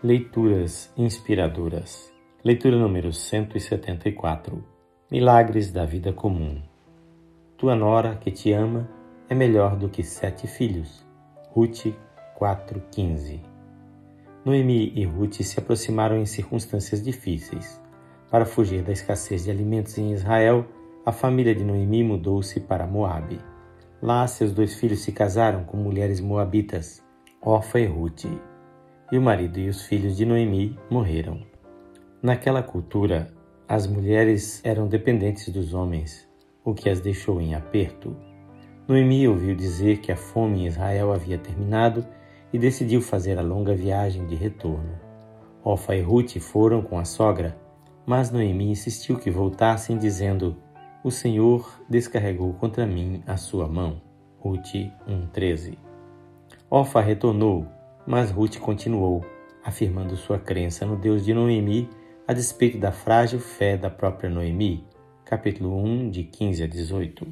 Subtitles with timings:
[0.00, 2.12] Leituras inspiradoras.
[2.44, 4.64] Leitura número 174.
[5.10, 6.62] Milagres da vida comum.
[7.56, 8.88] Tua nora que te ama
[9.28, 11.04] é melhor do que sete filhos.
[11.50, 11.92] Ruth
[12.38, 13.40] 4:15.
[14.44, 17.82] Noemi e Ruth se aproximaram em circunstâncias difíceis.
[18.30, 20.64] Para fugir da escassez de alimentos em Israel,
[21.04, 23.40] a família de Noemi mudou-se para Moabe.
[24.00, 27.04] Lá, seus dois filhos se casaram com mulheres moabitas,
[27.42, 28.26] Orfa e Ruth
[29.10, 31.40] e o marido e os filhos de Noemi morreram.
[32.22, 33.32] Naquela cultura,
[33.66, 36.28] as mulheres eram dependentes dos homens,
[36.64, 38.16] o que as deixou em aperto.
[38.86, 42.06] Noemi ouviu dizer que a fome em Israel havia terminado
[42.52, 44.98] e decidiu fazer a longa viagem de retorno.
[45.62, 47.58] Ofa e Ruth foram com a sogra,
[48.06, 50.56] mas Noemi insistiu que voltassem, dizendo:
[51.04, 54.00] O Senhor descarregou contra mim a sua mão.
[54.38, 54.74] Ruth
[55.06, 55.76] 1,13
[56.70, 57.66] Ofa retornou
[58.08, 59.22] mas Ruth continuou,
[59.62, 61.90] afirmando sua crença no Deus de Noemi,
[62.26, 64.82] a despeito da frágil fé da própria Noemi.
[65.26, 67.26] Capítulo 1, de 15 a 18.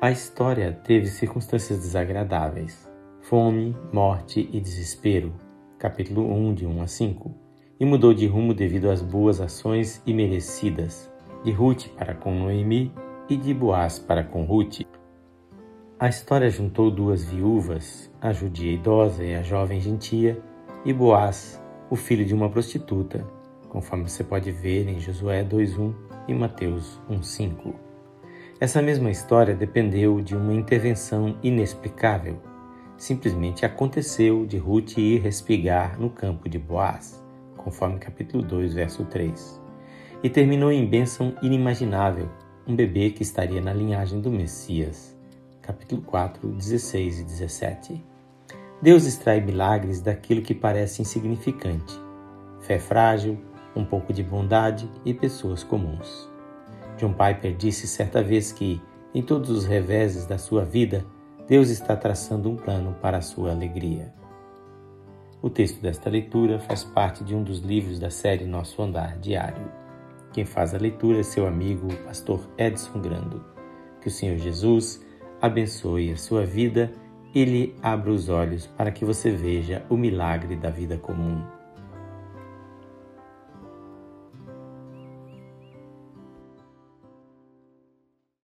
[0.00, 5.34] A história teve circunstâncias desagradáveis: fome, morte e desespero.
[5.78, 7.34] Capítulo 1, de 1 a 5.
[7.78, 11.12] E mudou de rumo devido às boas ações imerecidas
[11.44, 12.90] de Ruth para com Noemi
[13.28, 14.80] e de Boaz para com Ruth.
[15.98, 20.38] A história juntou duas viúvas, a judia idosa e a jovem gentia,
[20.84, 21.58] e Boaz,
[21.88, 23.26] o filho de uma prostituta,
[23.70, 25.94] conforme você pode ver em Josué 2:1
[26.28, 27.74] e Mateus 1:5.
[28.60, 32.42] Essa mesma história dependeu de uma intervenção inexplicável.
[32.98, 37.24] Simplesmente aconteceu de Ruth ir respigar no campo de Boaz,
[37.56, 39.62] conforme capítulo 2, verso 3.
[40.22, 42.28] E terminou em bênção inimaginável,
[42.68, 45.15] um bebê que estaria na linhagem do Messias
[45.66, 48.04] capítulo 4, 16 e 17.
[48.80, 51.98] Deus extrai milagres daquilo que parece insignificante.
[52.60, 53.36] Fé frágil,
[53.74, 56.30] um pouco de bondade e pessoas comuns.
[56.96, 58.80] John Piper disse certa vez que,
[59.12, 61.04] em todos os reveses da sua vida,
[61.48, 64.14] Deus está traçando um plano para a sua alegria.
[65.42, 69.70] O texto desta leitura faz parte de um dos livros da série Nosso Andar Diário.
[70.32, 73.44] Quem faz a leitura é seu amigo, o pastor Edson Grando.
[74.00, 75.04] Que o Senhor Jesus
[75.40, 76.92] abençoe a sua vida
[77.34, 81.55] e lhe abra os olhos para que você veja o milagre da vida comum.